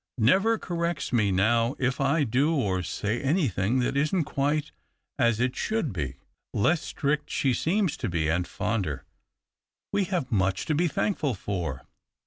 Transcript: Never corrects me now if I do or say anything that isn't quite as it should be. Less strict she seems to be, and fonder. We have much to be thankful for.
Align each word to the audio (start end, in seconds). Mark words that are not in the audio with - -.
Never 0.17 0.57
corrects 0.57 1.13
me 1.13 1.31
now 1.31 1.75
if 1.77 2.01
I 2.01 2.23
do 2.23 2.55
or 2.55 2.81
say 2.81 3.21
anything 3.21 3.81
that 3.81 3.95
isn't 3.95 4.23
quite 4.23 4.71
as 5.19 5.39
it 5.39 5.55
should 5.55 5.93
be. 5.93 6.15
Less 6.55 6.81
strict 6.81 7.29
she 7.29 7.53
seems 7.53 7.95
to 7.97 8.09
be, 8.09 8.27
and 8.27 8.47
fonder. 8.47 9.05
We 9.93 10.05
have 10.05 10.31
much 10.31 10.65
to 10.65 10.73
be 10.73 10.87
thankful 10.87 11.35
for. 11.35 11.83